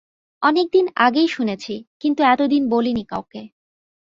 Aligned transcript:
অনেকদিন 0.41 0.85
আগেই 0.95 1.27
শুনেছি, 1.27 1.73
কিন্তু 1.99 2.21
এতদিন 2.23 2.63
বলিনি 2.69 3.03
কাউকে। 3.03 3.41